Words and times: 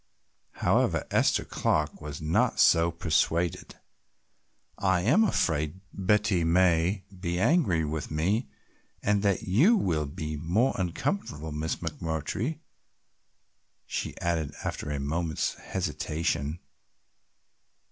However, 0.65 1.05
Esther 1.11 1.45
Clark 1.45 2.01
was 2.01 2.19
not 2.19 2.59
so 2.59 2.89
persuaded. 2.89 3.75
"I 4.79 5.01
am 5.01 5.23
afraid 5.23 5.79
Betty 5.93 6.43
may 6.43 7.03
be 7.19 7.39
angry 7.39 7.85
with 7.85 8.09
me 8.09 8.49
and 9.03 9.21
that 9.21 9.43
you 9.43 9.77
will 9.77 10.07
be 10.07 10.37
more 10.37 10.73
uncomfortable, 10.75 11.51
Miss 11.51 11.75
McMurtry," 11.75 12.61
she 13.85 14.19
added 14.19 14.55
after 14.63 14.89
a 14.89 14.99
moment's 14.99 15.53
hesitation. 15.53 16.57